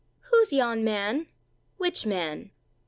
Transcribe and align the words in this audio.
"WHO'S 0.31 0.51
yon 0.51 0.83
man?" 0.83 1.27
"Which 1.77 2.07
man?" 2.07 2.49